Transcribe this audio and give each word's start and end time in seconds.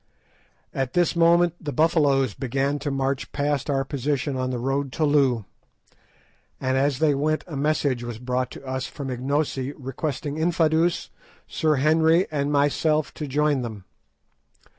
At 0.73 0.93
this 0.93 1.15
moment 1.15 1.53
the 1.61 1.71
Buffaloes 1.71 2.33
began 2.33 2.79
to 2.79 2.89
march 2.89 3.31
past 3.31 3.69
our 3.69 3.85
position 3.85 4.35
on 4.35 4.49
the 4.49 4.57
road 4.57 4.91
to 4.93 5.05
Loo, 5.05 5.45
and 6.59 6.75
as 6.75 6.97
they 6.97 7.13
went 7.13 7.43
a 7.45 7.55
message 7.55 8.03
was 8.03 8.17
brought 8.17 8.49
to 8.53 8.65
us 8.65 8.87
from 8.87 9.11
Ignosi 9.11 9.73
requesting 9.77 10.37
Infadoos, 10.37 11.11
Sir 11.47 11.75
Henry, 11.75 12.25
and 12.31 12.51
myself 12.51 13.13
to 13.13 13.27
join 13.27 13.61
them. 13.61 13.83